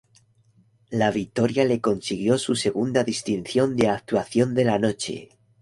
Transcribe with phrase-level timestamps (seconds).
[1.01, 5.29] La victoria le consiguió su segunda distinción de "Actuación de la Noche".